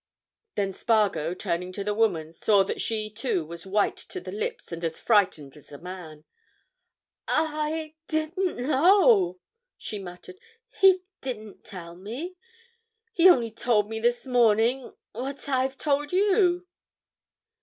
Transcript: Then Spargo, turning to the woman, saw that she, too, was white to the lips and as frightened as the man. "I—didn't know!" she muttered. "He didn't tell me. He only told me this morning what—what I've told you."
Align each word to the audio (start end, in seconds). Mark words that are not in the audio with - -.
Then 0.55 0.73
Spargo, 0.73 1.35
turning 1.35 1.71
to 1.73 1.83
the 1.83 1.93
woman, 1.93 2.33
saw 2.33 2.63
that 2.63 2.81
she, 2.81 3.07
too, 3.07 3.45
was 3.45 3.67
white 3.67 3.97
to 3.97 4.19
the 4.19 4.31
lips 4.31 4.71
and 4.71 4.83
as 4.83 4.97
frightened 4.97 5.55
as 5.55 5.67
the 5.67 5.77
man. 5.77 6.23
"I—didn't 7.27 8.57
know!" 8.57 9.39
she 9.77 9.99
muttered. 9.99 10.39
"He 10.69 11.03
didn't 11.21 11.63
tell 11.63 11.95
me. 11.95 12.35
He 13.13 13.29
only 13.29 13.51
told 13.51 13.91
me 13.91 13.99
this 13.99 14.25
morning 14.25 14.85
what—what 15.13 15.47
I've 15.47 15.77
told 15.77 16.11
you." 16.13 16.65